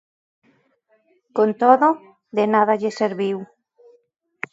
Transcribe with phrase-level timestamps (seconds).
[1.37, 1.87] Con todo,
[2.37, 3.39] de nada lle serviu.